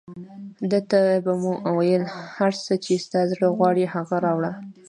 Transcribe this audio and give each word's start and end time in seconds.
ده 0.71 0.79
ته 0.89 0.99
به 1.23 1.33
مو 1.41 1.53
ویل، 1.77 2.03
هر 2.37 2.51
څه 2.65 2.73
چې 2.83 2.93
ستا 3.05 3.21
زړه 3.31 3.47
غواړي 3.57 3.85
هغه 3.93 4.15
راوړه. 4.25 4.51